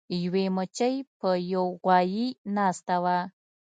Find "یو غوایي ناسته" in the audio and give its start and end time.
1.53-2.95